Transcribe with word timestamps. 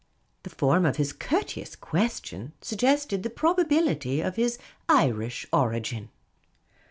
The 0.41 0.49
form 0.49 0.83
of 0.87 0.95
his 0.95 1.13
courteous 1.13 1.75
question 1.75 2.53
sug 2.59 2.79
gested 2.79 3.21
the 3.21 3.29
probability 3.29 4.19
of 4.19 4.35
his 4.35 4.57
Irish 4.89 5.45
origin. 5.53 6.09